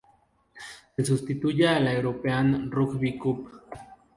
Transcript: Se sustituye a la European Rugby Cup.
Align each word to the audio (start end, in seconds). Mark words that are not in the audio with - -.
Se 0.95 1.05
sustituye 1.05 1.67
a 1.67 1.79
la 1.79 1.93
European 1.93 2.71
Rugby 2.71 3.19
Cup. 3.19 3.47